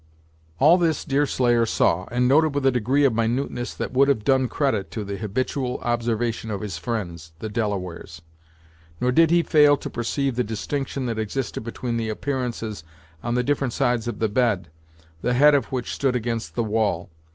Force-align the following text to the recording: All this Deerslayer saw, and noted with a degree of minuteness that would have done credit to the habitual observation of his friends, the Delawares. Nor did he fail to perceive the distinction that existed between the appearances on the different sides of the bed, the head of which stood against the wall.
All 0.57 0.79
this 0.79 1.05
Deerslayer 1.05 1.67
saw, 1.67 2.07
and 2.09 2.27
noted 2.27 2.55
with 2.55 2.65
a 2.65 2.71
degree 2.71 3.05
of 3.05 3.13
minuteness 3.13 3.75
that 3.75 3.91
would 3.93 4.07
have 4.07 4.23
done 4.23 4.47
credit 4.47 4.89
to 4.89 5.03
the 5.03 5.17
habitual 5.17 5.77
observation 5.83 6.49
of 6.49 6.61
his 6.61 6.79
friends, 6.79 7.33
the 7.37 7.49
Delawares. 7.49 8.23
Nor 8.99 9.11
did 9.11 9.29
he 9.29 9.43
fail 9.43 9.77
to 9.77 9.91
perceive 9.91 10.37
the 10.37 10.43
distinction 10.43 11.05
that 11.05 11.19
existed 11.19 11.61
between 11.61 11.97
the 11.97 12.09
appearances 12.09 12.83
on 13.21 13.35
the 13.35 13.43
different 13.43 13.73
sides 13.73 14.07
of 14.07 14.17
the 14.17 14.27
bed, 14.27 14.69
the 15.21 15.35
head 15.35 15.53
of 15.53 15.65
which 15.65 15.93
stood 15.93 16.15
against 16.15 16.55
the 16.55 16.63
wall. 16.63 17.11